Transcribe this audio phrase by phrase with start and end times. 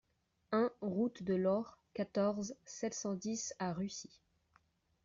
[0.51, 4.09] un route de l'Aure, quatorze, sept cent dix à Russy